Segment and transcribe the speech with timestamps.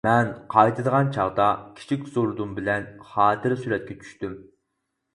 [0.07, 1.51] مەن قايتىدىغان چاغدا
[1.81, 4.39] كىچىك زوردۇن بىلەن خاتىرە سۈرەتكە چۈشتۈم.